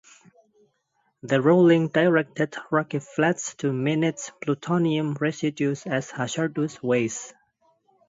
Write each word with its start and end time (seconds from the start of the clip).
The 1.21 1.43
ruling 1.43 1.89
directed 1.89 2.55
Rocky 2.71 2.97
Flats 2.97 3.53
to 3.57 3.71
manage 3.71 4.31
plutonium 4.41 5.13
residues 5.13 5.85
as 5.85 6.09
hazardous 6.09 6.81
waste. 6.81 7.35